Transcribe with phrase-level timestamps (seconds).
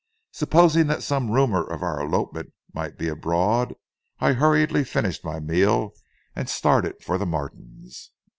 [0.31, 3.75] Supposing that some rumor of our elopement might be abroad,
[4.19, 5.91] I hurriedly finished my meal
[6.35, 8.09] and started for the Martins'.